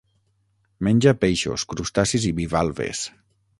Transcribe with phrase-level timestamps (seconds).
[0.87, 3.07] Menja peixos, crustacis i bivalves.